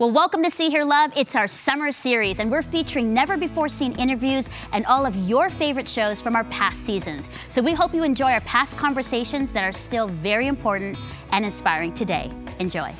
[0.00, 1.10] Well, welcome to See Hear Love.
[1.16, 5.50] It's our summer series, and we're featuring never before seen interviews and all of your
[5.50, 7.28] favorite shows from our past seasons.
[7.48, 10.96] So we hope you enjoy our past conversations that are still very important
[11.32, 12.30] and inspiring today.
[12.60, 12.94] Enjoy.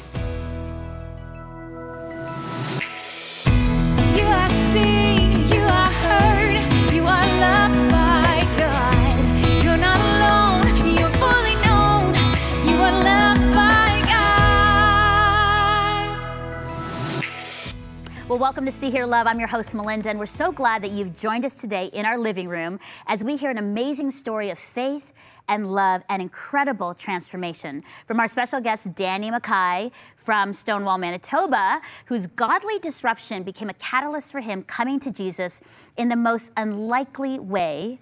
[18.28, 19.26] Well, welcome to See Hear Love.
[19.26, 22.18] I'm your host, Melinda, and we're so glad that you've joined us today in our
[22.18, 25.14] living room as we hear an amazing story of faith
[25.48, 32.26] and love and incredible transformation from our special guest, Danny Mackay from Stonewall, Manitoba, whose
[32.26, 35.62] godly disruption became a catalyst for him coming to Jesus
[35.96, 37.98] in the most unlikely way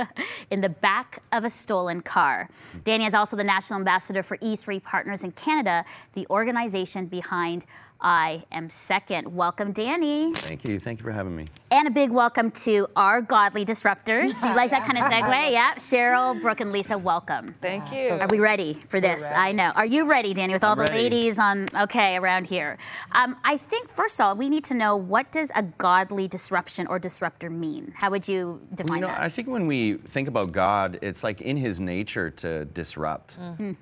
[0.50, 2.48] in the back of a stolen car.
[2.84, 7.64] Danny is also the national ambassador for E3 Partners in Canada, the organization behind
[8.00, 9.34] I Am Second.
[9.34, 10.32] Welcome, Danny.
[10.34, 10.78] Thank you.
[10.80, 11.46] Thank you for having me.
[11.72, 14.42] And a big welcome to our godly disruptors.
[14.42, 15.30] Do you like that kind of segue?
[15.52, 15.74] Yeah.
[15.76, 17.54] Cheryl, Brooke, and Lisa, welcome.
[17.62, 18.10] Thank you.
[18.10, 19.30] Are we ready for this?
[19.32, 19.70] I know.
[19.76, 20.94] Are you ready, Danny, with all the ready.
[20.94, 22.76] ladies on, okay, around here?
[23.12, 26.88] Um, I think, first of all, we need to know what does a godly disruption
[26.88, 27.92] or disruptor mean?
[27.96, 29.20] How would you define You know, that?
[29.20, 33.36] I think when we think about God, it's like in His nature to disrupt.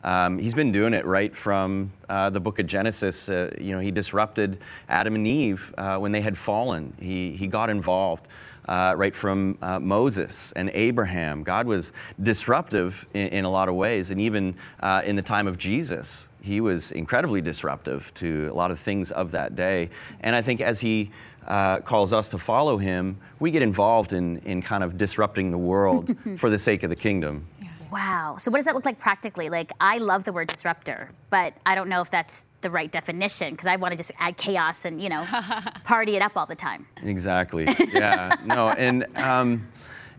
[0.05, 3.28] Um, he's been doing it right from uh, the Book of Genesis.
[3.28, 6.95] Uh, you know, He disrupted Adam and Eve uh, when they had fallen.
[7.01, 8.27] He He got involved.
[8.69, 11.91] Uh, right from uh, Moses and Abraham, God was
[12.23, 16.29] disruptive in, in a lot of ways, and even uh, in the time of Jesus,
[16.42, 19.89] he was incredibly disruptive to a lot of things of that day.
[20.20, 21.11] And I think as he
[21.47, 25.59] uh, calls us to follow him, we get involved in, in kind of disrupting the
[25.59, 27.47] world for the sake of the kingdom.
[27.91, 28.36] Wow.
[28.39, 29.48] So, what does that look like practically?
[29.48, 33.53] Like, I love the word disruptor, but I don't know if that's the right definition
[33.53, 35.25] because I want to just add chaos and, you know,
[35.84, 36.86] party it up all the time.
[37.03, 37.67] Exactly.
[37.92, 38.36] Yeah.
[38.45, 38.69] no.
[38.70, 39.69] And, um,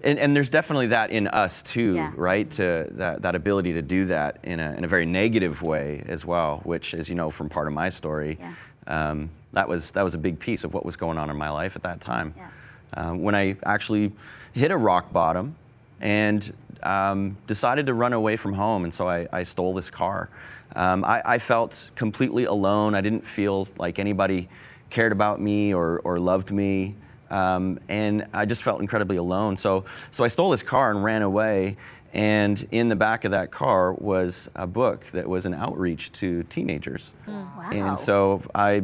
[0.03, 2.13] and and there's definitely that in us too, Yeah.
[2.15, 2.49] right?
[2.51, 6.25] To that, that ability to do that in a in a very negative way as
[6.25, 8.53] well, which, as you know from part of my story, Yeah.
[8.87, 11.49] um, that was that was a big piece of what was going on in my
[11.49, 12.33] life at that time.
[12.37, 12.47] Yeah.
[12.93, 14.13] Um, when I actually
[14.53, 15.55] hit a rock bottom
[15.99, 20.29] and um, decided to run away from home, and so I, I stole this car.
[20.75, 22.95] Um, I, I felt completely alone.
[22.95, 24.49] I didn't feel like anybody
[24.89, 26.95] cared about me or, or loved me,
[27.29, 29.57] um, and I just felt incredibly alone.
[29.57, 31.77] So, so I stole this car and ran away.
[32.11, 36.41] And in the back of that car was a book that was an outreach to
[36.43, 37.13] teenagers.
[37.27, 37.69] Wow.
[37.71, 38.83] And so I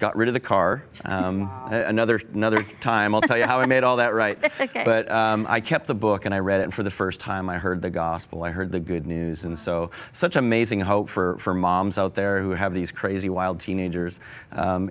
[0.00, 0.82] got rid of the car.
[1.04, 4.38] Um, a- Another another time, I'll tell you how I made all that right.
[4.60, 4.82] Okay.
[4.84, 7.48] But um, I kept the book and I read it, and for the first time,
[7.48, 8.42] I heard the gospel.
[8.44, 12.42] I heard the good news, and so such amazing hope for for moms out there
[12.42, 14.20] who have these crazy, wild teenagers.
[14.52, 14.90] Um,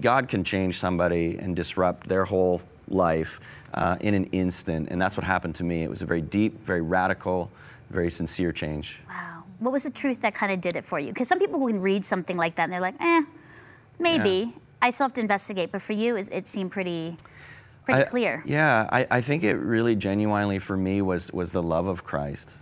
[0.00, 3.40] God can change somebody and disrupt their whole life
[3.74, 5.82] uh, in an instant, and that's what happened to me.
[5.82, 7.50] It was a very deep, very radical,
[7.90, 8.98] very sincere change.
[9.08, 9.44] Wow.
[9.58, 11.08] What was the truth that kind of did it for you?
[11.12, 13.22] Because some people can read something like that and they're like, eh,
[13.98, 14.54] maybe.
[14.80, 15.72] I still have to investigate.
[15.72, 17.16] But for you, it, it seemed pretty,
[17.84, 18.42] pretty I- clear.
[18.46, 22.54] Yeah, I, I think it really genuinely for me was, was the love of Christ.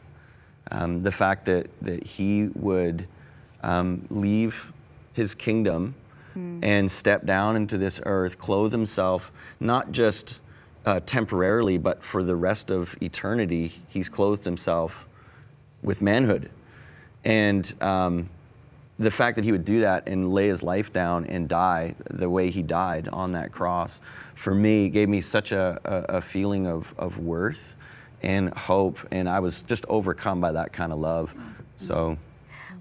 [0.70, 3.06] Um, the fact that, that he would
[3.62, 4.72] um, leave
[5.12, 5.94] his kingdom
[6.60, 10.40] and step down into this earth, clothe himself, not just
[10.84, 15.06] uh, temporarily, but for the rest of eternity, he's clothed himself
[15.82, 16.50] with manhood.
[17.24, 18.28] And um,
[18.98, 22.30] the fact that he would do that and lay his life down and die the
[22.30, 24.00] way he died on that cross,
[24.34, 27.76] for me, gave me such a, a, a feeling of, of worth
[28.22, 28.98] and hope.
[29.10, 31.38] And I was just overcome by that kind of love.
[31.76, 32.16] So,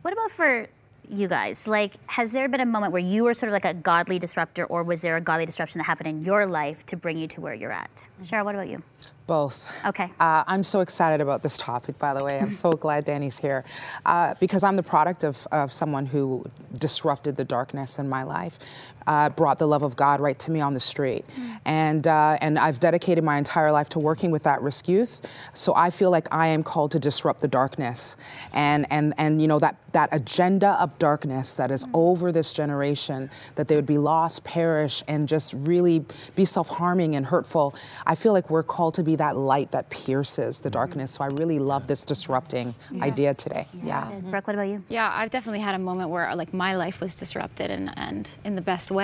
[0.01, 0.67] What about for
[1.09, 1.67] you guys?
[1.67, 4.65] Like, has there been a moment where you were sort of like a godly disruptor,
[4.65, 7.41] or was there a godly disruption that happened in your life to bring you to
[7.41, 8.05] where you're at?
[8.23, 8.81] Cheryl, what about you?
[9.27, 9.71] Both.
[9.83, 10.11] Okay.
[10.19, 12.39] Uh, I'm so excited about this topic, by the way.
[12.39, 13.65] I'm so glad Danny's here
[14.05, 16.45] uh, because I'm the product of, of someone who
[16.77, 18.59] disrupted the darkness in my life,
[19.07, 21.25] uh, brought the love of God right to me on the street.
[21.66, 25.22] And, uh, and I've dedicated my entire life to working with at risk youth.
[25.53, 28.17] So I feel like I am called to disrupt the darkness.
[28.53, 33.29] And, and, and you know, that, that agenda of darkness that is over this generation,
[33.55, 36.05] that they would be lost, perish, and just really
[36.35, 37.75] be self harming and hurtful.
[38.05, 41.11] I feel like we're called to be that light that pierces the darkness.
[41.11, 43.67] So I really love this disrupting idea today.
[43.84, 44.11] Yeah.
[44.23, 44.84] Brooke, what about you?
[44.90, 48.55] Yeah, I've definitely had a moment where like my life was disrupted and, and in
[48.55, 48.94] the best way.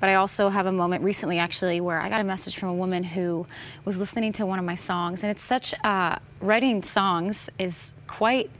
[0.00, 2.74] But I also have a moment recently actually where I got a message from a
[2.74, 3.46] woman who
[3.84, 8.50] was listening to one of my songs, and it's such uh, writing songs is quite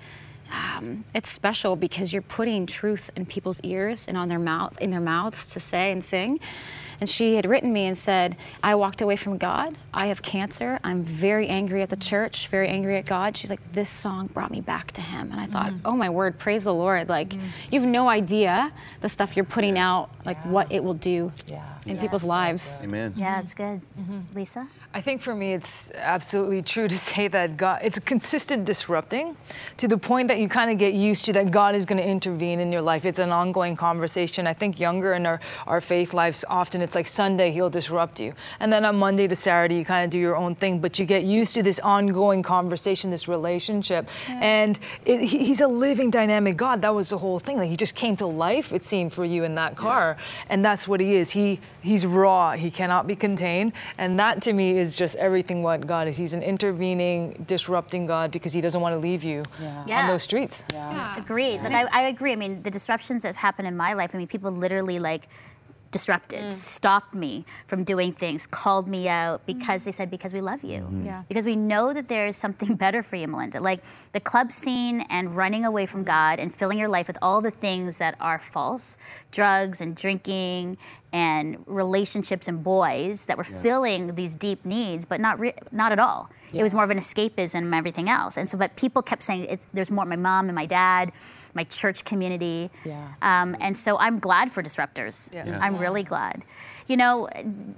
[0.51, 4.91] um, it's special because you're putting truth in people's ears and on their mouth in
[4.91, 6.41] their mouths to say and sing.
[7.01, 9.77] And she had written me and said, I walked away from God.
[9.95, 10.81] I have cancer.
[10.83, 13.37] I'm very angry at the church, very angry at God.
[13.37, 15.31] She's like, This song brought me back to Him.
[15.31, 15.81] And I thought, mm.
[15.85, 17.09] Oh my word, praise the Lord.
[17.09, 17.41] Like, mm.
[17.71, 21.65] you have no idea the stuff you're putting out, like what it will do Yeah.
[21.87, 22.81] in people's lives.
[22.83, 23.15] Amen.
[23.17, 23.81] Yeah, it's good.
[23.99, 24.21] Mm-hmm.
[24.35, 24.69] Lisa?
[24.95, 29.37] I think for me, it's absolutely true to say that God, it's consistent disrupting
[29.77, 32.09] to the point that you kind of get used to that God is going to
[32.09, 33.05] intervene in your life.
[33.05, 34.47] It's an ongoing conversation.
[34.47, 38.33] I think younger in our, our faith lives, often it's like Sunday, He'll disrupt you.
[38.61, 41.05] And then on Monday to Saturday, you kind of do your own thing, but you
[41.05, 44.09] get used to this ongoing conversation, this relationship.
[44.29, 46.81] And it, he- He's a living, dynamic God.
[46.83, 47.59] That was the whole thing.
[47.59, 50.17] Like He just came to life, it seemed, for you in that car.
[50.49, 51.31] And that's what He is.
[51.31, 53.73] He He's raw, He cannot be contained.
[53.99, 56.17] And that to me is just everything what God is.
[56.17, 59.85] He's an intervening, disrupting God because He doesn't want to leave you Yeah.
[59.87, 60.01] Yeah.
[60.03, 60.65] on those streets.
[60.73, 61.59] Yeah, agreed.
[61.61, 62.33] Like I, I agree.
[62.33, 64.15] I mean, the disruptions that have happened in my life.
[64.15, 65.29] I mean, people literally like
[65.91, 66.55] disrupted, mm.
[66.55, 70.81] stopped me from doing things, called me out because they said because we love you.
[70.81, 71.07] Mm-hmm.
[71.07, 71.23] Yeah.
[71.29, 73.61] Because we know that there is something better for you, Melinda.
[73.61, 73.83] Like
[74.13, 77.51] the club scene and running away from God and filling your life with all the
[77.51, 78.97] things that are false,
[79.31, 80.79] drugs and drinking
[81.13, 85.99] and relationships and boys that were filling these deep needs, but not re- not at
[85.99, 86.31] all.
[86.53, 88.37] It was more of an escapism and everything else.
[88.37, 90.05] And so, but people kept saying it's, there's more.
[90.07, 91.13] My mom and my dad,
[91.59, 92.71] my church community.
[92.85, 93.15] Yeah.
[93.21, 95.17] Um, and so I'm glad for disruptors.
[95.35, 95.47] Yeah.
[95.47, 95.59] Yeah.
[95.65, 96.45] I'm really glad.
[96.87, 97.29] You know,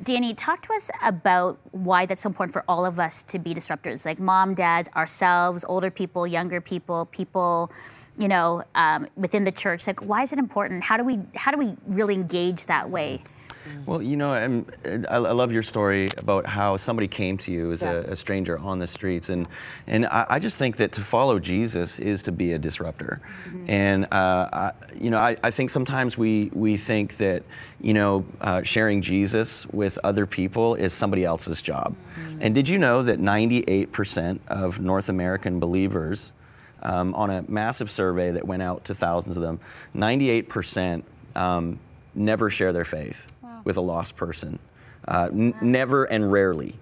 [0.03, 3.55] Danny, talk to us about why that's so important for all of us to be
[3.55, 7.73] disruptors, like mom, dads, ourselves, older people, younger people, people,
[8.19, 9.87] you know, um, within the church.
[9.87, 10.85] Like, why is it important?
[10.85, 13.23] How do we how do we really engage that way?
[13.87, 14.67] Well, you know, and
[15.09, 17.93] I, I love your story about how somebody came to you as Yeah.
[17.93, 19.47] a, a stranger on the streets, and
[19.87, 23.21] and I, I just think that to follow Jesus is to be a disruptor,
[23.67, 27.43] and uh, I, you know, I, I think sometimes we we think that
[27.81, 31.95] you know uh, sharing Jesus with other people is somebody else's job,
[32.41, 36.33] and did you know that 98% of North American believers
[36.83, 39.61] um, on a massive survey that went out to thousands of them,
[39.95, 41.03] 98%
[41.37, 41.79] um,
[42.15, 43.27] never share their faith
[43.65, 44.59] with a lost person.
[45.07, 46.79] Uh, n- never and rarely.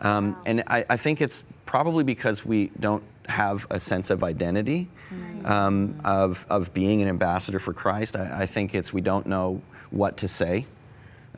[0.00, 4.88] Um, And I, I think it's probably because we don't have a sense of identity
[5.44, 8.16] um, of, of being an ambassador for Christ.
[8.16, 10.66] I, I think it's we don't know what to say.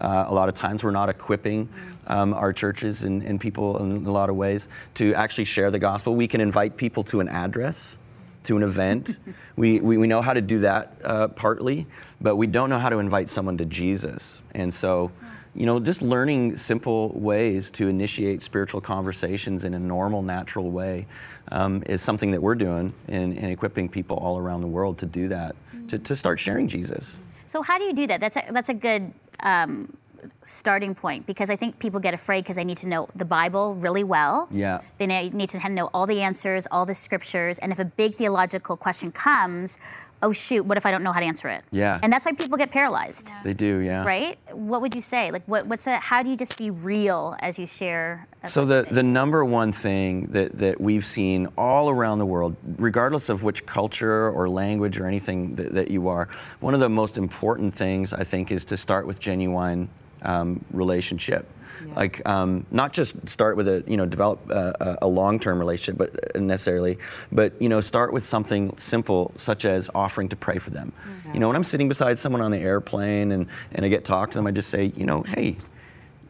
[0.01, 1.69] Uh, a lot of times we're not equipping
[2.07, 5.79] um, our churches and, and people in a lot of ways to actually share the
[5.79, 6.15] gospel.
[6.15, 7.97] We can invite people to an address,
[8.45, 9.19] to an event.
[9.57, 11.87] we, we, we know how to do that uh, partly,
[12.21, 14.43] but we don't know how to invite someone to Jesus.
[14.55, 15.11] And so,
[15.55, 21.07] you know, just learning simple ways to initiate spiritual conversations in a normal, natural way
[21.53, 25.29] um, is something that we're doing and, equipping people all around the world to do
[25.29, 25.55] that,
[25.89, 27.21] to, to start sharing Jesus.
[27.47, 28.21] So how do you do that?
[28.21, 29.97] That's a, that's a good um,
[30.45, 33.75] starting point because I think people get afraid because they need to know the Bible
[33.75, 34.49] really well.
[34.51, 34.81] Yeah.
[34.99, 38.77] They need to know all the answers, all the scriptures, and if a big theological
[38.77, 39.79] question comes,
[40.25, 41.63] oh shoot, what if I don't know how to answer it?
[41.71, 42.01] Yeah.
[42.03, 44.05] And that's why people get paralyzed, They do, yeah.
[44.05, 44.39] right?
[44.53, 45.31] What would you say?
[45.31, 45.97] Like, what, what's a?
[45.99, 48.27] How do you just be real as you share?
[48.45, 53.29] So the, the number one thing that, that we've seen all around the world, regardless
[53.29, 56.29] of which culture or language or anything that, that you are,
[56.61, 59.89] one of the most important things I think is to start with genuine
[60.25, 61.49] um, relationship.
[61.95, 66.37] Like um, not just start with a you know develop a, a long-term relationship, but
[66.37, 66.99] uh, necessarily,
[67.31, 70.93] but you know start with something simple such as offering to pray for them.
[71.33, 74.31] You know when I'm sitting beside someone on the airplane and, and I get talk
[74.31, 75.57] to them, I just say you know hey,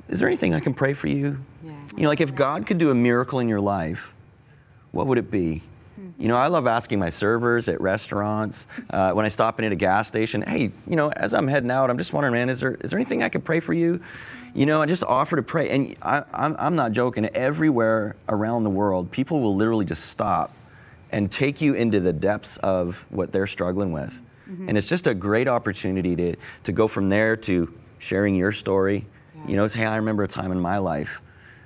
[0.09, 1.39] is there anything I can pray for you?
[1.97, 4.13] You know, like if God could do a miracle in your life,
[4.91, 5.63] what would it be?
[6.19, 9.73] You know, I love asking my servers at restaurants, uh, when I stop in at
[9.73, 12.61] a gas station, hey, you know, as I'm heading out, I'm just wondering, man, is
[12.61, 14.01] there, is there anything I could pray for you?
[14.55, 15.71] You know, I just offer to pray.
[15.71, 20.55] And I, I'm, I'm not joking, everywhere around the world, people will literally just stop
[21.11, 24.21] and take you into the depths of what they're struggling with.
[24.69, 29.07] And it's just a great opportunity to, to go from there to sharing your story.
[29.49, 31.21] You know, say, hey, I remember a time in my life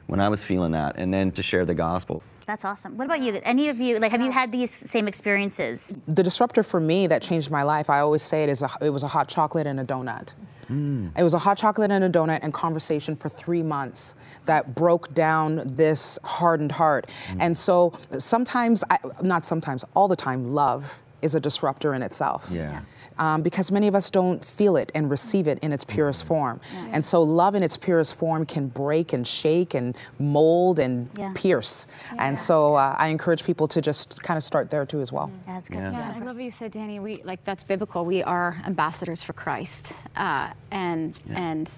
[0.09, 2.23] when I was feeling that, and then to share the gospel.
[2.47, 2.97] That's awesome.
[2.97, 3.38] What about you?
[3.45, 3.99] Any of you?
[3.99, 5.93] Like, have you had these same experiences?
[6.09, 8.88] the disruptor for me that changed my life, I always say it is a, it
[8.88, 10.31] was a hot chocolate and a donut.
[10.67, 11.09] Hmm.
[11.17, 14.15] It was a hot chocolate and a donut and conversation for three months
[14.47, 17.11] that broke down this hardened heart.
[17.29, 17.43] Hmm.
[17.43, 22.49] And so sometimes, I, not sometimes, all the time, love is a disruptor in itself.
[22.50, 22.81] Yeah.
[23.18, 26.60] Um, because many of us don't feel it and receive it in its purest form.
[26.92, 31.32] And so, love in its purest form can break and shake and mold and Yeah.
[31.34, 31.87] pierce.
[32.18, 35.30] And so, uh, I encourage people to just kind of start there too as well.
[35.46, 35.78] Yeah, That's good.
[35.78, 35.92] Yeah.
[35.92, 37.00] Yeah, I love what you said, Danny.
[37.00, 38.04] We like that's biblical.
[38.04, 41.68] We are ambassadors for Christ, uh, and and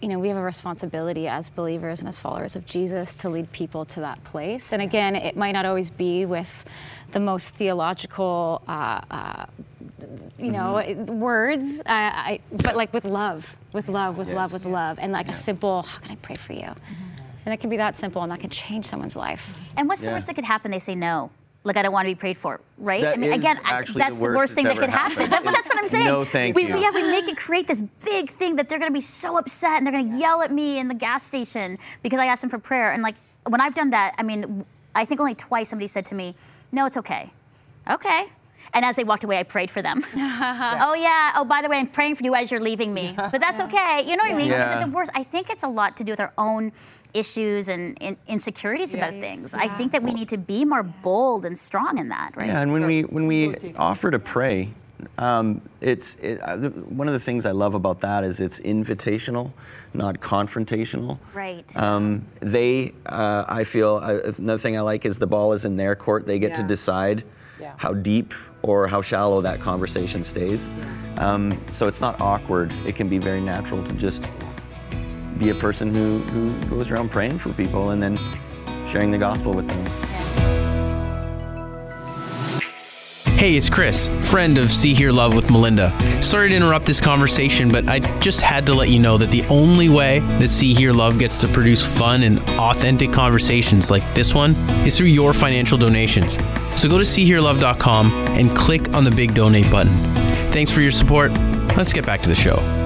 [0.00, 3.50] you know we have a responsibility as believers and as followers of Jesus to lead
[3.52, 4.72] people to that place.
[4.72, 6.64] And again, it might not always be with
[7.12, 9.46] the most theological, uh, uh,
[10.38, 11.18] you know, Mm-hmm.
[11.18, 14.52] words, uh, I, but like with love, with love, with love, Yes.
[14.52, 16.70] with love, and like a simple, how can I pray for you?
[17.44, 19.56] And it can be that simple, and that can change someone's life.
[19.76, 20.70] And what's the worst that could happen?
[20.70, 21.30] They say no.
[21.68, 23.02] Like I don't want to be prayed for, right?
[23.02, 24.92] That I mean, is again, I- that's the the worst worst thing that could ever
[24.92, 25.16] happen.
[25.26, 26.06] happened That- that's what I'm saying.
[26.06, 26.76] No, thank we, you.
[26.78, 29.76] Yeah, we make it create this big thing that they're going to be so upset
[29.76, 32.50] and they're going to yell at me in the gas station because I asked them
[32.50, 32.90] for prayer.
[32.92, 36.14] And like when I've done that, I mean, I think only twice somebody said to
[36.14, 36.34] me,
[36.72, 37.30] "No, it's okay."
[37.88, 38.28] Okay.
[38.74, 40.04] And as they walked away, I prayed for them.
[40.14, 41.32] Oh yeah.
[41.36, 43.14] Oh, by the way, I'm praying for you as you're leaving me.
[43.16, 44.02] But that's okay.
[44.08, 44.48] You know what I mean?
[44.48, 44.78] Because Yeah.
[44.80, 46.72] at the worst, I think it's a lot to do with our own
[47.14, 49.22] issues and, in insecurities about Yes.
[49.22, 49.54] things.
[49.54, 52.48] I think that we need to be more bold and strong in that, right?
[52.48, 54.70] Yeah, and when we when we offer to pray,
[55.16, 59.52] um, it's it, uh, one of the things I love about that is it's invitational,
[59.94, 61.18] not confrontational.
[61.34, 61.64] Right.
[61.76, 65.76] Um, they, uh, I feel, uh, another thing I like is the ball is in
[65.76, 66.26] their court.
[66.26, 67.22] They get to decide
[67.60, 67.72] Yeah.
[67.76, 70.68] how deep or how shallow that conversation stays.
[71.16, 72.72] Um, so it's not awkward.
[72.86, 74.22] It can be very natural to just
[75.38, 78.18] be a person who, who goes around praying for people and then
[78.86, 79.86] sharing the gospel with them.
[83.38, 85.92] Hey, it's Chris, friend of See Hear Love with Melinda.
[86.20, 89.44] Sorry to interrupt this conversation, but I just had to let you know that the
[89.46, 94.34] only way that See Hear Love gets to produce fun and authentic conversations like this
[94.34, 96.36] one is through your financial donations.
[96.74, 99.96] So go to SeeHearLove.com and click on the big donate button.
[100.50, 101.30] Thanks for your support.
[101.76, 102.77] Let's get back to the show.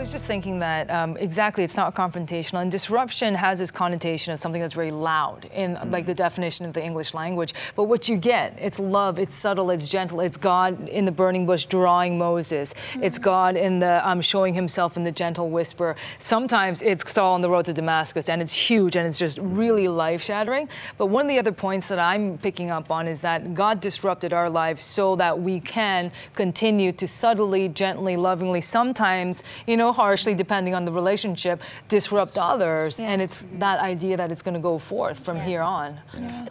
[0.00, 4.32] I was just thinking that um, exactly, it's not confrontational, and disruption has this connotation
[4.32, 7.52] of something that's very loud in like the definition of the English language.
[7.76, 10.20] But what you get, it's love, it's subtle, it's gentle.
[10.20, 12.72] It's God in the burning bush drawing Moses.
[13.02, 15.96] It's God in the um, showing Himself in the gentle whisper.
[16.18, 19.86] Sometimes it's Saul on the road to Damascus, and it's huge, and it's just really
[19.86, 20.70] life shattering.
[20.96, 24.32] But one of the other points that I'm picking up on is that God disrupted
[24.32, 30.34] our lives so that we can continue to subtly, gently, lovingly, sometimes, you know, harshly,
[30.34, 33.00] depending on the relationship, disrupt others.
[33.00, 35.98] And it's that idea that it's going to go forth from here on.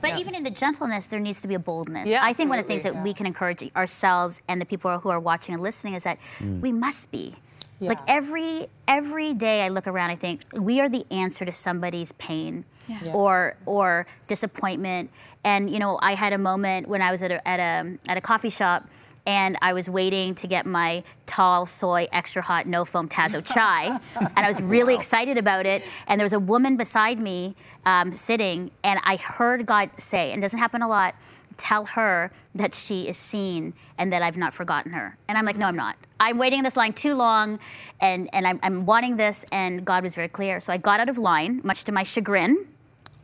[0.02, 2.08] But even in the gentleness, there needs to be a boldness.
[2.08, 3.00] Yeah, I think one of the things absolutely.
[3.00, 6.20] that we can encourage ourselves and the people who are watching and listening is that
[6.40, 6.60] mm.
[6.62, 7.36] we must be.
[7.82, 12.12] Like every every day I look around, I think we are the answer to somebody's
[12.14, 12.66] pain
[13.14, 15.12] or or disappointment.
[15.44, 18.18] And you know, I had a moment when I was at a at a at
[18.18, 18.88] a coffee shop
[19.26, 24.00] and I was waiting to get my tall soy extra hot no foam Tazo chai,
[24.20, 25.84] and I was really excited about it.
[26.08, 30.40] And there was a woman beside me um, sitting, and I heard God say, and
[30.40, 31.16] it doesn't happen a lot,
[31.58, 35.18] tell her that she is seen and that I've not forgotten her.
[35.28, 35.98] And I'm like, no, I'm not.
[36.20, 37.60] I'm waiting in this line too long,
[38.00, 40.60] and and I'm, I'm wanting this, and God was very clear.
[40.60, 42.66] So I got out of line, much to my chagrin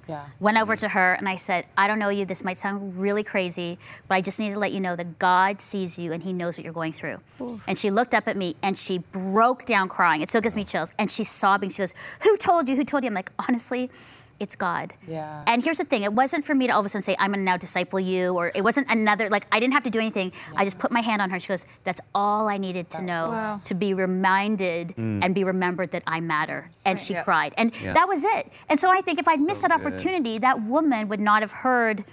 [0.07, 0.25] Yeah.
[0.39, 3.23] went over to her and I said, I don't know you, this might sound really
[3.23, 6.33] crazy, but I just need to let you know that God sees you and He
[6.33, 7.19] knows what you're going through.
[7.67, 10.21] And she looked up at me and she broke down crying.
[10.21, 10.93] It still gives me chills.
[10.99, 11.69] And she's sobbing.
[11.69, 12.75] She goes, Who told you?
[12.75, 13.09] Who told you?
[13.09, 13.89] I'm like, honestly,
[14.39, 14.93] it's God.
[15.07, 15.43] Yeah.
[15.47, 17.31] And here's the thing it wasn't for me to all of a sudden say, I'm
[17.31, 19.99] going to now disciple you, or it wasn't another, like, I didn't have to do
[19.99, 20.33] anything.
[20.55, 21.39] I just put my hand on her.
[21.39, 23.61] She goes, That's all I needed to know Wow.
[23.65, 25.23] to be reminded mm.
[25.23, 26.69] and be remembered that I matter.
[26.83, 27.23] And she Yeah.
[27.23, 27.53] cried.
[27.57, 27.93] And Yeah.
[27.93, 28.51] that was it.
[28.69, 29.79] And so I think if I'd missed that good.
[29.85, 32.03] opportunity, that woman would not have heard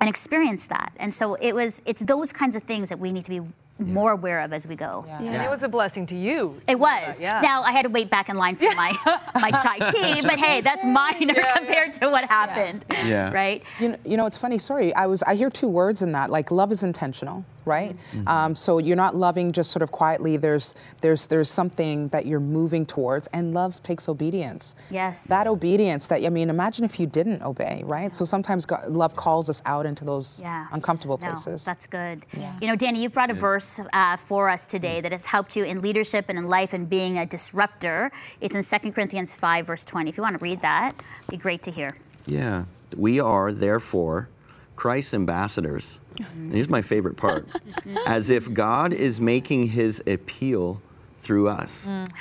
[0.00, 0.92] and experienced that.
[0.96, 3.40] And so it was, it's those kinds of things that we need to be
[3.78, 5.04] more aware of as we go.
[5.06, 5.22] Yeah.
[5.22, 6.60] And it was a blessing to you.
[6.68, 7.20] It was.
[7.20, 7.40] Yeah.
[7.40, 8.92] Now I had to wait back in line for my
[9.34, 12.84] my chai tea, but hey, that's minor compared to what happened.
[12.90, 13.32] Yeah.
[13.32, 13.62] Right?
[13.80, 14.58] You know, you know, it's funny.
[14.58, 15.22] Sorry, I was.
[15.24, 16.30] I hear two words in that.
[16.30, 17.96] Like love is intentional, right?
[18.26, 20.36] Um, so you're not loving just sort of quietly.
[20.36, 24.74] There's there's there's something that you're moving towards, and love takes obedience.
[24.90, 25.26] Yes.
[25.28, 26.06] That obedience.
[26.08, 28.14] That I mean, imagine if you didn't obey, right?
[28.14, 30.66] So sometimes God, love calls us out into those Yeah.
[30.72, 31.64] uncomfortable No, places.
[31.64, 32.24] that's good.
[32.60, 35.64] You know, Danny, you brought a verse uh, for us today that has helped you
[35.64, 38.10] in leadership and in life and being a disruptor.
[38.40, 40.08] It's in 2 Corinthians 5, verse 20.
[40.10, 41.96] If you want to read that, it'd be great to hear.
[42.26, 42.64] Yeah.
[42.96, 44.28] We are, therefore,
[44.76, 46.00] Christ's ambassadors.
[46.18, 47.48] And here's my favorite part
[48.06, 50.80] as if God is making his appeal
[51.18, 51.86] through us.
[51.86, 52.08] Mm.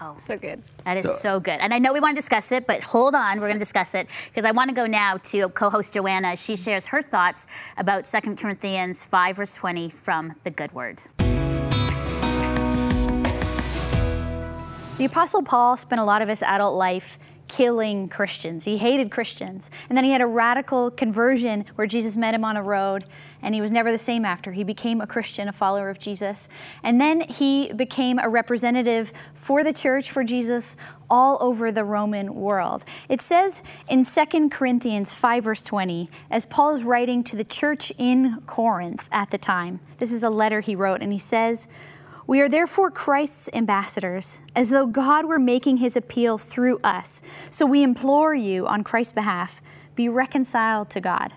[0.00, 0.16] Wow.
[0.20, 0.62] So good.
[0.84, 1.58] That is so, So- good.
[1.60, 3.94] And I know we want to discuss it, but hold on, we're going to discuss
[3.94, 6.36] it because I want to go now to co host Joanna.
[6.36, 7.46] She shares her thoughts
[7.76, 11.02] about 2 Corinthians 5, verse 20 from the Good Word.
[14.98, 18.64] The Apostle Paul spent a lot of his adult life killing Christians.
[18.64, 19.70] He hated Christians.
[19.88, 23.04] And then he had a radical conversion where Jesus met him on a road,
[23.42, 24.52] and he was never the same after.
[24.52, 26.48] He became a Christian, a follower of Jesus.
[26.82, 30.76] And then he became a representative for the church, for Jesus,
[31.10, 32.84] all over the Roman world.
[33.08, 37.90] It says in 2 Corinthians 5, verse 20, as Paul is writing to the church
[37.96, 41.66] in Corinth at the time, this is a letter he wrote, and he says,
[42.28, 47.22] we are therefore Christ's ambassadors, as though God were making his appeal through us.
[47.48, 49.62] So we implore you on Christ's behalf
[49.96, 51.32] be reconciled to God.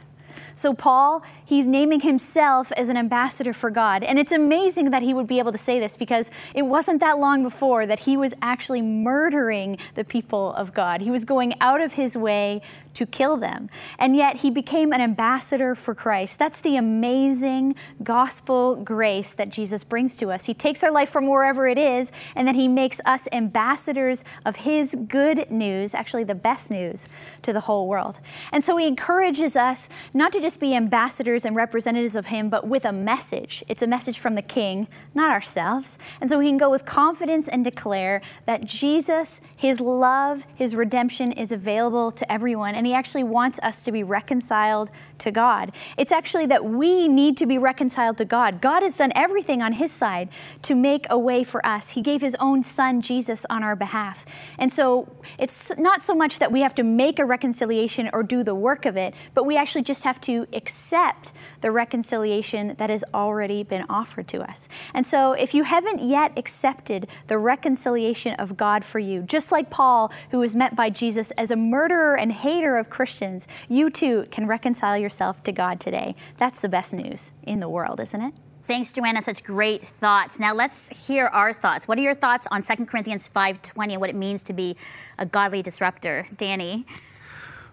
[0.54, 4.04] So, Paul, he's naming himself as an ambassador for God.
[4.04, 7.18] And it's amazing that he would be able to say this because it wasn't that
[7.18, 11.02] long before that he was actually murdering the people of God.
[11.02, 12.62] He was going out of his way
[12.94, 13.70] to kill them.
[13.98, 16.40] And yet he became an ambassador for Christ.
[16.40, 20.46] That's the amazing gospel grace that Jesus brings to us.
[20.46, 24.58] He takes our life from wherever it is, and then he makes us ambassadors of
[24.58, 27.08] his good news, actually the best news,
[27.42, 28.20] to the whole world.
[28.52, 32.68] And so he encourages us not to just be ambassadors and representatives of him, but
[32.68, 33.64] with a message.
[33.68, 35.98] It's a message from the king, not ourselves.
[36.20, 41.32] And so we can go with confidence and declare that Jesus, his love, his redemption
[41.32, 42.76] is available to everyone.
[42.82, 45.72] And he actually wants us to be reconciled to God.
[46.00, 48.60] It's actually that we need to be reconciled to God.
[48.60, 50.30] God has done everything on his side
[50.64, 51.92] to make a way for us.
[51.92, 54.26] He gave his own son, Jesus, on our behalf.
[54.58, 58.44] And so it's not so much that we have to make a reconciliation or do
[58.44, 63.04] the work of it, but we actually just have to accept the reconciliation that has
[63.14, 64.68] already been offered to us.
[64.96, 69.70] And so if you haven't yet accepted the reconciliation of God for you, just like
[69.70, 74.28] Paul, who was met by Jesus as a murderer and hater of Christians, you too
[74.32, 76.16] can reconcile yourself to God today.
[76.38, 78.34] That's the best news in the world, isn't it?
[78.64, 79.22] Thanks, Joanna.
[79.22, 80.40] Such great thoughts.
[80.40, 81.88] Now let's hear our thoughts.
[81.88, 84.78] What are your thoughts on 2 Corinthians 5:20 and what it means to be
[85.18, 86.28] a godly disruptor?
[86.38, 86.86] Danny.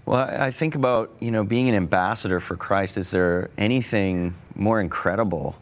[0.07, 2.97] Well, I I think about you know being an ambassador for Christ.
[2.97, 5.57] Is there anything more incredible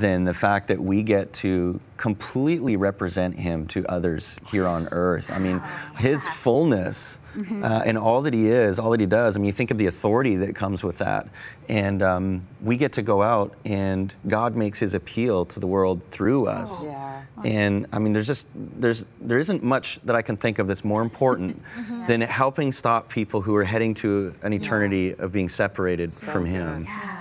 [0.00, 5.30] than the fact that we get to completely represent Him to others here on earth?
[5.30, 5.62] I mean,
[5.98, 9.36] His fullness uh, and all that He is, all that He does.
[9.36, 11.28] I mean, you think of the authority that comes with that,
[11.68, 16.02] and um, we get to go out and God makes His appeal to the world
[16.10, 16.84] through us.
[16.84, 17.22] Yeah.
[17.44, 20.84] And I mean, there's just there's there isn't much that I can think of that's
[20.84, 21.62] more important
[22.06, 26.84] than helping stop people who are heading to an eternity of being separated from Him.
[26.84, 27.13] Wow.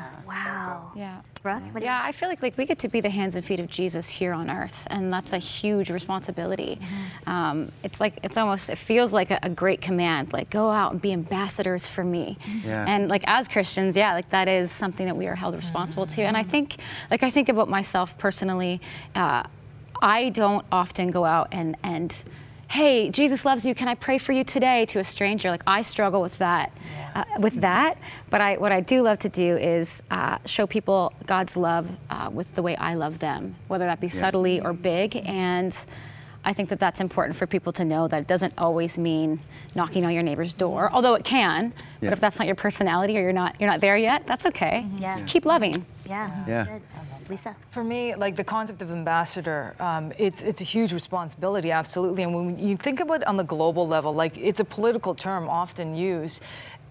[1.45, 1.59] Yeah.
[1.59, 3.43] Brooke, what do Yeah, I feel like like we get to be the hands and
[3.43, 6.79] feet of Jesus here on earth, and that's a huge responsibility.
[7.27, 10.91] Um, it's like it's almost it feels like a, a great command, like go out
[10.93, 12.37] and be ambassadors for me.
[12.65, 12.85] Yeah.
[12.87, 16.21] And like as Christians, yeah, like that is something that we are held responsible to.
[16.23, 16.77] And I think,
[17.11, 18.81] like I think about myself personally,
[19.15, 19.43] uh,
[20.01, 22.23] I don't often go out and and.
[22.73, 23.75] Hey, Jesus loves you.
[23.75, 25.51] Can I pray for you today to a stranger?
[25.51, 26.75] Like I struggle with that,
[27.13, 27.99] uh, with that.
[28.31, 32.31] But I, what I do love to do is uh, show people God's love uh,
[32.33, 35.21] with the way I love them, whether that be subtly or big.
[35.23, 35.77] And
[36.43, 39.39] I think that that's important for people to know that it doesn't always mean
[39.75, 41.73] knocking on your neighbor's door, although it can.
[42.01, 42.09] Yeah.
[42.09, 44.87] But if that's not your personality or you're not you're not there yet, that's okay.
[44.97, 45.13] Yeah.
[45.13, 45.85] Just keep loving.
[46.07, 46.43] Yeah.
[46.47, 46.79] that's Yeah.
[47.29, 47.55] Lisa.
[47.69, 52.23] For me, like the concept of ambassador, um, it's it's a huge responsibility, absolutely.
[52.23, 55.47] And when you think about it on the global level, like it's a political term
[55.47, 56.41] often used.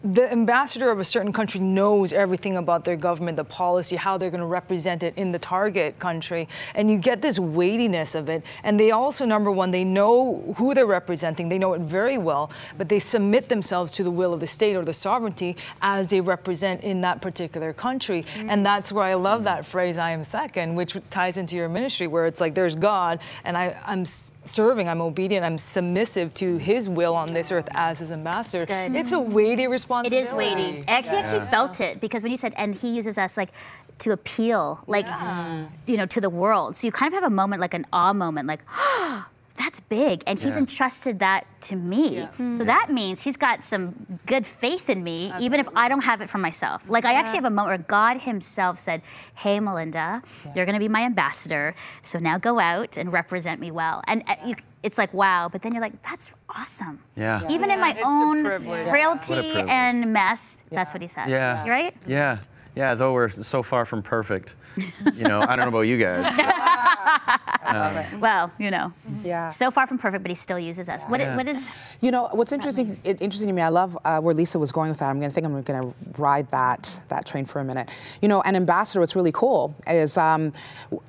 [0.05, 4.31] The ambassador of a certain country knows everything about their government, the policy, how they're
[4.31, 8.43] going to represent it in the target country, and you get this weightiness of it.
[8.65, 12.51] And they also, number one, they know who they're representing, they know it very well,
[12.79, 16.21] but they submit themselves to the will of the state or the sovereignty as they
[16.21, 18.25] represent in that particular country.
[18.35, 18.49] Mm.
[18.51, 22.09] And that's where I love that phrase, I am second, which ties into your ministry,
[22.09, 24.05] where it's like there's God, and I, I'm
[24.45, 28.67] serving, I'm obedient, I'm submissive to his will on this earth as his ambassador.
[28.67, 28.95] Good.
[28.97, 30.27] It's a weighty It responsibility.
[30.27, 30.83] is weighty.
[30.89, 33.51] I actually actually felt it because when you said, and he uses us like
[33.99, 35.07] to appeal, like
[35.87, 36.77] you know, to the world.
[36.77, 38.61] So you kind of have a moment, like an awe moment, like.
[39.05, 39.27] Oh,
[39.57, 40.61] That's big, and he's Yeah.
[40.61, 42.27] entrusted that to me.
[42.55, 46.21] So that means he's got some good faith in me, even if I don't have
[46.23, 46.89] it for myself.
[46.89, 49.03] Like I actually have a moment where God Himself said,
[49.35, 50.23] "Hey, Melinda,
[50.57, 51.75] you're going to be my ambassador.
[52.03, 55.49] So now go out and represent me well." And uh, you, it's like, wow.
[55.53, 57.47] But then you're like, "That's awesome." Yeah.
[57.51, 58.89] Even in my it's own privilege.
[58.89, 61.29] frailty What and mess, that's what he says.
[61.29, 61.69] Yeah.
[61.69, 61.95] Right?
[62.07, 62.39] Yeah.
[62.75, 62.95] Yeah.
[62.95, 66.25] Though we're so far from perfect, you know, I don't know about you guys.
[67.65, 67.79] I
[68.11, 68.21] love.
[68.21, 69.51] Well, you know, Yeah.
[69.51, 71.05] so far from perfect, but he still uses us.
[71.05, 71.37] What, Yeah.
[71.37, 71.67] what is?
[72.01, 72.97] You know what's interesting?
[73.05, 73.63] It, interesting to me.
[73.63, 75.09] I love uh, where Lisa was going with that.
[75.09, 77.89] I'm going to think I'm going to ride that that train for a minute.
[78.21, 79.01] You know, an ambassador.
[79.01, 80.53] What's really cool is um,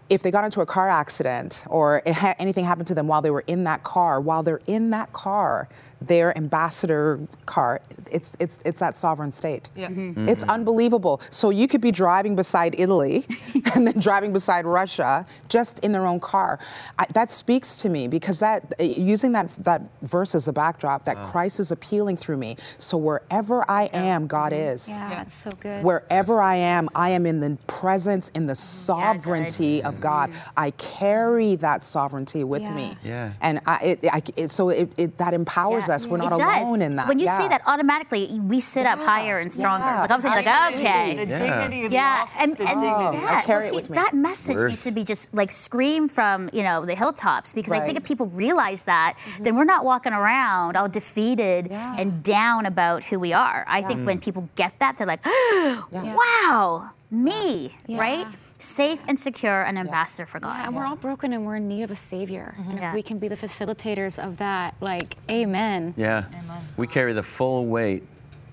[0.09, 3.21] if they got into a car accident or it ha- anything happened to them while
[3.21, 4.21] they were in that car.
[4.21, 5.67] While they're in that car,
[6.01, 7.81] their ambassador car.
[8.11, 9.69] It's it's it's that sovereign state.
[9.75, 9.89] Yeah.
[9.91, 11.19] It's unbelievable.
[11.31, 13.25] So you could be driving beside Italy
[13.75, 16.59] and then driving beside Russia just in their own car.
[16.97, 21.05] I, that speaks to me because that uh, using that that verse as the backdrop
[21.05, 22.57] that Christ is appealing through me.
[22.77, 24.61] So wherever I am, God mm-hmm.
[24.61, 24.89] is.
[24.89, 25.83] Yeah, that's so good.
[25.83, 28.57] Wherever I am, I am in the presence, in the mm-hmm.
[28.57, 29.87] sovereignty mm-hmm.
[29.87, 30.31] of God.
[30.57, 32.75] I carry that sovereignty with Yeah.
[32.75, 32.97] me.
[33.03, 33.33] Yeah.
[33.41, 36.07] And I, it, I, it, so it, it, that empowers us.
[36.07, 36.67] We're It not does.
[36.67, 37.07] alone in that.
[37.07, 37.37] When you Yeah.
[37.37, 39.85] see that, automatically we sit up higher and stronger.
[39.85, 40.01] Yeah.
[40.01, 41.25] Like all of a sudden, you're like, The okay.
[41.25, 43.25] dignity of the Yeah, office, and, the and dignity.
[43.25, 43.95] Oh, yeah, I carry well, it with me.
[43.95, 44.69] that message Worth.
[44.69, 48.03] needs to be just like screamed from you know the hilltops because I think if
[48.03, 49.43] people realize that, mm-hmm.
[49.43, 51.95] then we're not walking around all defeated Yeah.
[51.97, 53.65] and down about who we are.
[53.67, 55.25] I think when people get that, they're like,
[55.91, 57.99] wow, me, Yeah.
[57.99, 58.27] right?
[58.59, 60.55] Safe and secure, an ambassador for God.
[60.57, 62.55] Yeah, and we're all broken and we're in need of a savior.
[62.57, 62.69] Mm-hmm.
[62.69, 62.89] And Yeah.
[62.89, 65.93] if we can be the facilitators of that, like, amen.
[65.97, 66.25] Yeah.
[66.33, 66.61] Amen.
[66.77, 68.03] We carry the full weight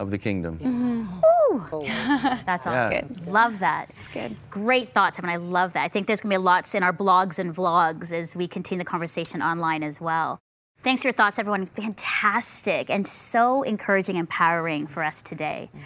[0.01, 0.59] of the kingdom.
[0.59, 1.21] Mm-hmm.
[1.25, 1.83] Oh.
[2.47, 2.87] That's Yeah.
[3.03, 3.27] awesome.
[3.33, 3.91] Love that.
[3.91, 4.35] It's good.
[4.51, 5.85] Great thoughts, I mean, I love that.
[5.85, 8.89] I think there's gonna be lots in our blogs and vlogs as we continue the
[8.91, 10.39] conversation online as well.
[10.79, 11.67] Thanks for your thoughts, everyone.
[11.67, 15.69] Fantastic and so encouraging, empowering for us today.
[15.77, 15.81] Mm.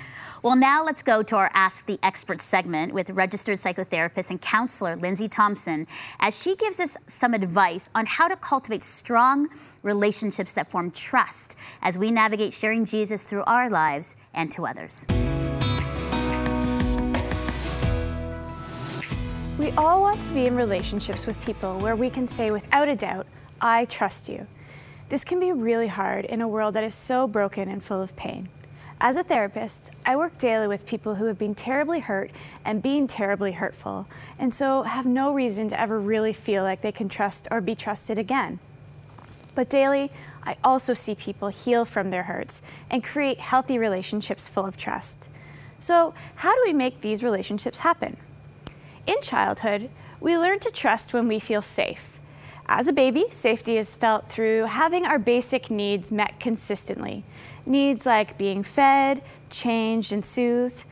[0.45, 4.95] Well, now let's go to our Ask the Expert segment with registered psychotherapist and counselor
[4.95, 5.87] Lindsay Thompson
[6.21, 9.49] as she gives us some advice on how to cultivate strong
[9.83, 15.07] relationships that form trust as we navigate sharing Jesus through our lives and to others.
[19.59, 22.97] We all want to be in relationships with people where we can say without a
[22.97, 23.27] doubt,
[23.63, 24.47] I trust you.
[25.09, 28.15] This can be really hard in a world that is so broken and full of
[28.15, 28.51] pain.
[29.01, 32.31] As a therapist, I work daily with people who have been terribly hurt
[32.65, 34.07] and been terribly hurtful,
[34.39, 37.75] and so have no reason to ever really feel like they can trust or be
[37.75, 38.61] trusted again.
[39.55, 40.11] But daily,
[40.45, 45.29] I also see people heal from their hurts and create healthy relationships full of trust.
[45.79, 48.17] So, how do we make these relationships happen?
[49.07, 52.21] In childhood, we learn to trust when we feel safe.
[52.67, 57.23] As a baby, safety is felt through having our basic needs met consistently.
[57.67, 60.85] Needs like being fed, changed, and soothed.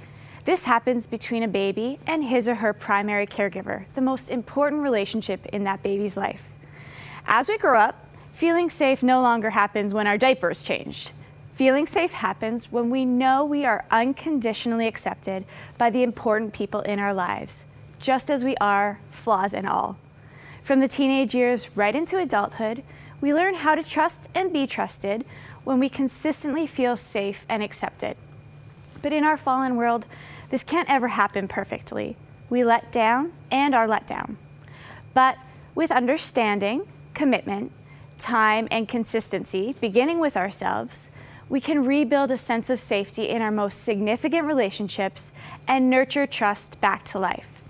[0.44, 5.46] This happens between a baby and his or her primary caregiver, the most important relationship
[5.46, 6.52] in that baby's life.
[7.26, 11.12] As we grow up, feeling safe no longer happens when our diaper is changed.
[11.52, 15.44] Feeling safe happens when we know we are unconditionally accepted
[15.76, 17.66] by the important people in our lives,
[18.00, 19.98] just as we are, flaws and all.
[20.62, 22.82] From the teenage years right into adulthood,
[23.20, 25.24] we learn how to trust and be trusted
[25.64, 28.16] when we consistently feel safe and accepted.
[29.00, 30.06] But in our fallen world,
[30.50, 32.16] this can't ever happen perfectly.
[32.50, 34.36] We let down and are let down.
[35.14, 35.38] But
[35.74, 37.72] with understanding, commitment,
[38.18, 41.10] time, and consistency, beginning with ourselves,
[41.48, 45.32] we can rebuild a sense of safety in our most significant relationships
[45.68, 47.62] and nurture trust back to life.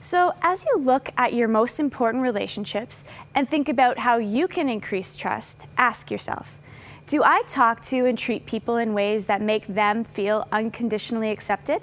[0.00, 4.68] So, as you look at your most important relationships and think about how you can
[4.68, 6.60] increase trust, ask yourself
[7.08, 11.80] Do I talk to and treat people in ways that make them feel unconditionally accepted?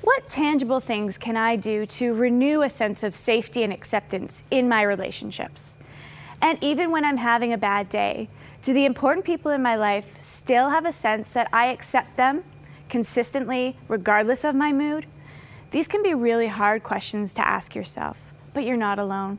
[0.00, 4.68] What tangible things can I do to renew a sense of safety and acceptance in
[4.68, 5.78] my relationships?
[6.42, 8.28] And even when I'm having a bad day,
[8.60, 12.42] do the important people in my life still have a sense that I accept them
[12.88, 15.06] consistently, regardless of my mood?
[15.70, 19.38] These can be really hard questions to ask yourself, but you're not alone.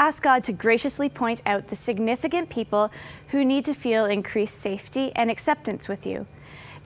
[0.00, 2.90] Ask God to graciously point out the significant people
[3.28, 6.26] who need to feel increased safety and acceptance with you.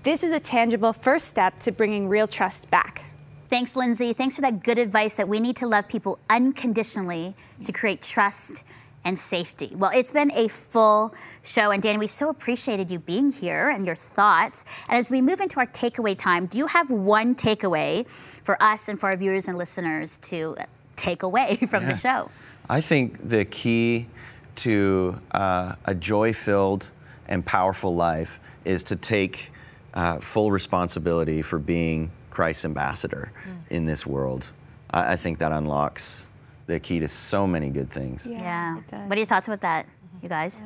[0.03, 3.05] This is a tangible first step to bringing real trust back.
[3.49, 4.15] Thanks, Lindsay.
[4.15, 8.65] Thanks for that good advice that we need to love people unconditionally to create trust
[9.05, 9.71] and safety.
[9.77, 13.87] Well, it's been a full show, and Danny, we so appreciated you being here and
[13.87, 14.65] your thoughts.
[14.89, 18.89] And as we move into our takeaway time, do you have one takeaway for us
[18.89, 20.57] and for our viewers and listeners to
[20.97, 22.29] take away from the show?
[22.69, 24.07] I think the key
[24.57, 26.89] to uh, a joy filled
[27.29, 29.53] and powerful life is to take
[29.93, 33.33] uh, full responsibility for being Christ's ambassador
[33.71, 34.47] in this world.
[34.91, 36.27] I, I think that unlocks
[36.67, 38.27] the key to so many good things.
[38.27, 38.77] Yeah.
[38.91, 39.87] What are your thoughts about that,
[40.23, 40.63] you guys?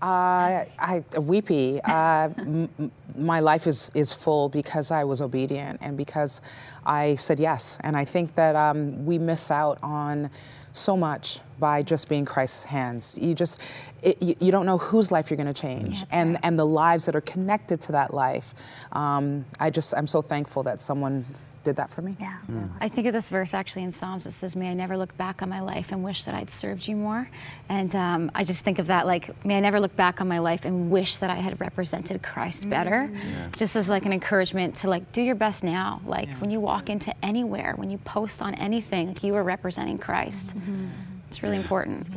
[0.00, 1.80] Uh, I weepy.
[1.82, 6.42] Uh, m- m- my life is is full because I was obedient and because
[6.84, 7.78] I said yes.
[7.82, 10.30] And I think that um, we miss out on
[10.76, 13.18] so much by just being Christ's hands.
[13.20, 13.62] You just,
[14.02, 17.06] it, you, you don't know whose life you're going to change, and and the lives
[17.06, 18.54] that are connected to that life.
[18.92, 21.24] Um, I just, I'm so thankful that someone
[21.66, 22.12] did that for me.
[22.12, 22.58] Hmm.
[22.58, 22.68] Yeah.
[22.80, 25.42] I think of this verse actually in Psalms that says, May I never look back
[25.42, 27.28] on my life and wish that I'd served you more.
[27.68, 30.38] And um, I just think of that like, may I never look back on my
[30.38, 32.70] life and wish that I had represented Christ mm-hmm.
[32.70, 33.10] better.
[33.56, 36.00] Just as like an encouragement to like do your best now.
[36.06, 39.98] Like when you walk into anywhere, when you post on anything, like you are representing
[39.98, 40.48] Christ.
[40.48, 40.86] Mm-hmm.
[41.28, 42.08] It's really important.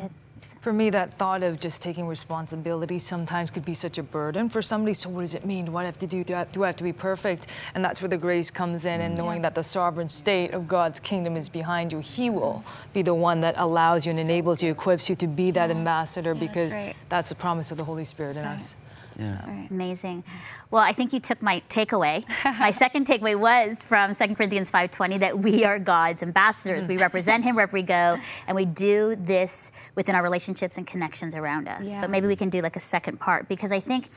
[0.62, 4.62] For me, that thought of just taking responsibility sometimes could be such a burden for
[4.62, 4.94] somebody.
[4.94, 5.72] So, what does it mean?
[5.72, 6.24] What do I have to do?
[6.24, 7.48] Do I, do I have to be perfect?
[7.76, 9.18] And that's where the grace comes in, and mm.
[9.18, 12.00] knowing that the sovereign state of God's kingdom is behind you.
[12.00, 15.52] He will be the one that allows you and enables you, equips you to be
[15.52, 15.76] that mm.
[15.76, 16.96] ambassador because right.
[17.10, 18.76] that's the promise of the Holy Spirit in us.
[19.20, 19.68] Yeah.
[19.70, 20.24] Amazing.
[20.72, 22.26] Well, I think you took my takeaway.
[22.60, 26.84] my second takeaway was from 2 Corinthians 5:20 that we are God's ambassadors.
[26.84, 26.94] Mm-hmm.
[26.94, 31.36] We represent him wherever we go, and we do this within our relationships and connections
[31.36, 31.90] around us.
[31.90, 32.02] Yeah.
[32.02, 34.10] But maybe we can do like a second part because I think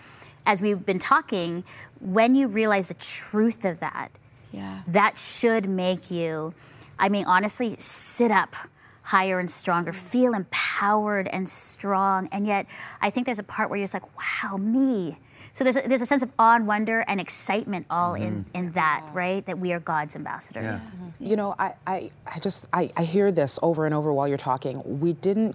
[0.47, 1.65] as we've been talking,
[2.01, 4.11] when you realize the truth of that,
[4.53, 4.81] Yeah.
[4.89, 6.53] that should make you,
[6.99, 8.55] I mean, honestly, sit up
[9.03, 9.97] higher and stronger, mm.
[9.97, 12.29] feel empowered and strong.
[12.33, 12.67] And yet,
[13.01, 15.19] I think there's a part where you're just like, wow, me.
[15.53, 18.57] So there's a, there's a sense of awe and wonder and excitement all in, mm-hmm.
[18.57, 19.45] in that, right?
[19.45, 20.87] That we are God's ambassadors.
[20.87, 20.91] Yeah.
[20.95, 21.27] Mm-hmm.
[21.27, 24.39] You know, I, I, I just I, I hear this over and over while you're
[24.39, 24.83] talking.
[25.01, 25.55] We didn't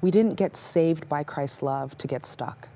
[0.00, 2.68] we didn't get saved by Christ's love to get stuck.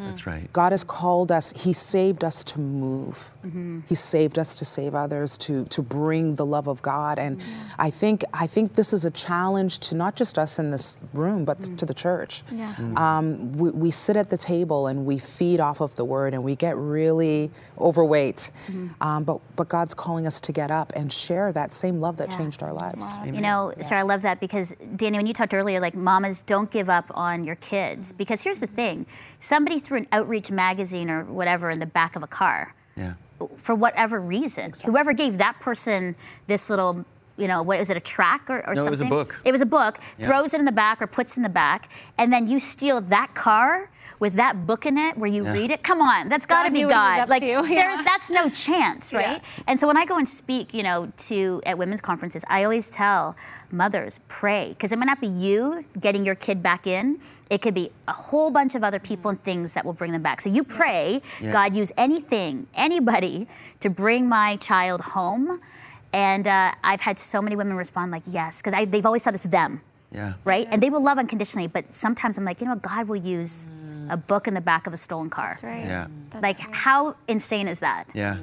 [0.00, 0.26] That's mm.
[0.26, 0.52] right.
[0.52, 3.34] God has called us, He saved us to move.
[3.44, 3.80] Mm-hmm.
[3.88, 7.18] He saved us to save others, to, to bring the love of God.
[7.18, 7.70] And mm-hmm.
[7.78, 11.44] I think I think this is a challenge to not just us in this room,
[11.44, 11.76] but mm.
[11.78, 12.42] to the church.
[12.52, 12.72] Yeah.
[12.74, 12.98] Mm.
[12.98, 16.42] Um, we, we sit at the table and we feed off of the word and
[16.42, 18.50] we get really overweight.
[18.66, 19.02] Mm-hmm.
[19.02, 22.30] Um, but, but God's calling us to get up and share that same love that
[22.30, 22.38] Yeah.
[22.38, 23.04] changed our lives.
[23.24, 26.70] You know, Sarah, I love that because Danny, when you talked earlier, like mamas don't
[26.70, 28.12] give up on your kids.
[28.12, 29.06] Because here's the thing
[29.40, 33.14] somebody threw an outreach magazine or whatever in the back of a car Yeah.
[33.56, 34.72] for whatever reason.
[34.84, 36.14] Whoever gave that person
[36.46, 37.04] this little,
[37.36, 38.90] you know, what is it, a track or, or No, it something?
[38.90, 39.40] was a book.
[39.44, 40.26] It was a book, Yeah.
[40.26, 43.34] throws it in the back or puts in the back, and then you steal that
[43.34, 45.52] car with that book in it where you Yeah.
[45.54, 45.82] read it.
[45.82, 47.28] Come on, that's got to be knew what he was God.
[47.30, 47.62] Like yeah.
[47.62, 49.40] there's that's no chance, right?
[49.66, 52.90] And so when I go and speak, you know, to at women's conferences, I always
[52.90, 53.34] tell
[53.72, 57.18] mothers pray because it might not be you getting your kid back in.
[57.50, 60.22] It could be a whole bunch of other people and things that will bring them
[60.22, 60.40] back.
[60.40, 61.52] So you pray, Yeah.
[61.52, 63.48] God, use anything, anybody
[63.80, 65.60] to bring my child home.
[66.12, 69.44] And uh, I've had so many women respond like, yes, because they've always thought it's
[69.44, 69.80] them
[70.12, 70.34] Yeah.
[70.44, 70.66] right?
[70.70, 72.82] And they will love unconditionally, but sometimes I'm like, you know what?
[72.82, 73.66] God will use
[74.08, 75.48] a book in the back of a stolen car.
[75.50, 75.84] That's right.
[75.84, 76.06] Yeah.
[76.40, 78.04] Like, how insane is that?
[78.14, 78.38] Yeah.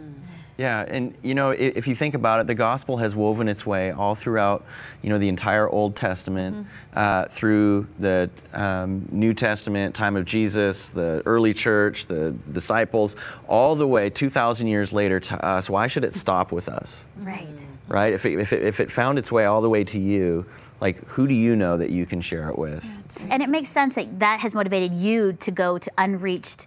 [0.57, 3.63] Yeah, and you know, i- if you think about it, the gospel has woven its
[3.65, 4.65] way all throughout,
[5.03, 6.65] you know, the entire Old Testament,
[6.95, 13.15] uh, through the um, New Testament, time of Jesus, the early church, the disciples,
[13.47, 15.69] all the way 2,000 years later to us.
[15.69, 17.67] Why should it stop with us, Right.
[17.87, 18.13] right?
[18.13, 20.45] If it, if it, if it found its way all the way to you,
[20.81, 22.83] like, who do you know that you can share it with?
[23.29, 26.65] And it makes sense that that has motivated you to go to unreached,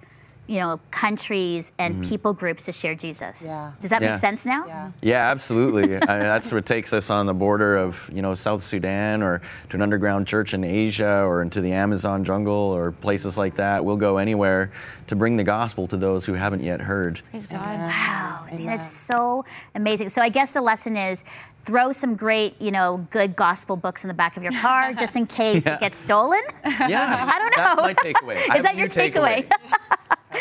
[0.51, 2.11] you know, countries and mm-hmm.
[2.11, 3.45] people groups to share Jesus.
[3.47, 3.71] Yeah.
[3.81, 4.11] Does that Yeah.
[4.11, 4.65] make sense now?
[4.67, 4.91] Yeah.
[5.01, 5.85] Yeah, absolutely.
[6.09, 9.41] I mean, that's what takes us on the border of you know South Sudan or
[9.69, 13.85] to an underground church in Asia or into the Amazon jungle or places like that.
[13.85, 14.73] We'll go anywhere
[15.07, 17.23] to bring the gospel to those who haven't yet heard.
[17.31, 17.65] Praise God.
[17.65, 19.45] Wow, dude, that's so
[19.77, 20.09] amazing.
[20.09, 21.25] So I guess the lesson is
[21.63, 25.15] throw some great, you know, good gospel books in the back of your car just
[25.15, 25.75] in case Yeah.
[25.75, 26.41] it gets stolen.
[26.65, 27.83] Yeah, I don't know.
[27.87, 28.57] That's my takeaway.
[28.57, 29.49] Is that your new takeaway?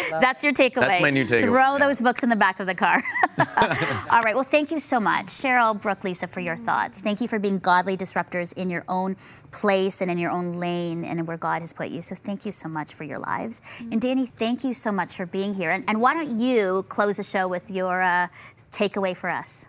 [0.10, 0.88] That's your takeaway.
[0.88, 1.80] That's my new takeaway, Throw yeah.
[1.80, 3.02] those books in the back of the car.
[4.10, 4.36] All right.
[4.36, 7.02] Well, thank you so much, Cheryl, Brooke, Lisa, for your thoughts.
[7.02, 9.16] Thank you for being godly disruptors in your own
[9.52, 12.02] place and in your own lane and where God has put you.
[12.02, 13.62] So thank you so much for your lives.
[13.80, 15.72] And Danny, thank you so much for being here.
[15.72, 18.28] And, and why don't you close the show with your uh,
[18.72, 19.66] takeaway for us?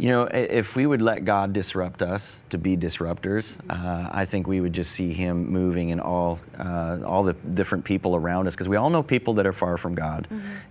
[0.00, 4.46] You know, if we would let God disrupt us to be disruptors, uh, I think
[4.46, 8.54] we would just see Him moving in all uh, all the different people around us.
[8.54, 10.26] Because we all know people that are far from God,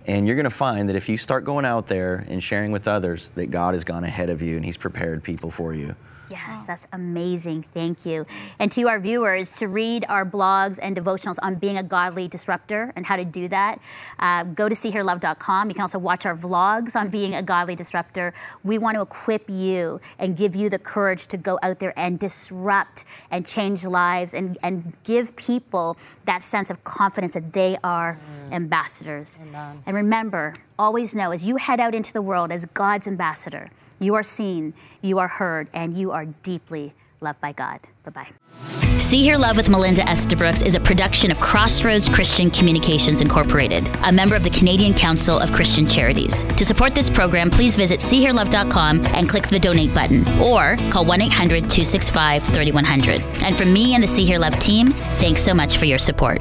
[0.08, 2.88] and you're going to find that if you start going out there and sharing with
[2.88, 5.94] others, that God has gone ahead of you and He's prepared people for you.
[6.30, 7.62] Yes, that's amazing.
[7.62, 8.26] Thank you.
[8.58, 12.92] And to our viewers, to read our blogs and devotionals on being a godly disruptor
[12.94, 13.80] and how to do that,
[14.18, 15.68] uh, go to seehearlove.com.
[15.68, 18.32] You can also watch our vlogs on being a godly disruptor.
[18.62, 22.18] We want to equip you and give you the courage to go out there and
[22.18, 28.18] disrupt and change lives and, and give people that sense of confidence that they are
[28.52, 29.40] ambassadors.
[29.86, 34.16] And remember, always know as you head out into the world as God's ambassador, you
[34.16, 37.80] are seen, you are heard, and you are deeply Loved by God.
[38.04, 38.98] Bye bye.
[38.98, 44.12] See Hear Love with Melinda Estabrooks is a production of Crossroads Christian Communications Incorporated, a
[44.12, 46.42] member of the Canadian Council of Christian Charities.
[46.42, 51.20] To support this program, please visit SeeHearLove.com and click the donate button or call 1
[51.20, 53.22] 800 265 3100.
[53.44, 56.40] And from me and the See Hear Love team, thanks so much for your support.